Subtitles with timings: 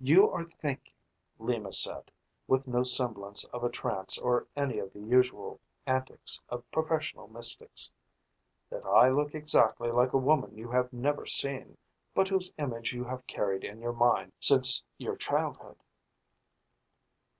[0.00, 0.94] "You are thinking,"
[1.38, 2.10] Lima said,
[2.46, 7.28] with no semblance of a trance or any of the other usual antics of professional
[7.28, 7.90] mystics,
[8.70, 11.76] "that I look exactly like a woman you have never seen,
[12.14, 15.76] but whose image you have carried in your mind since your childhood."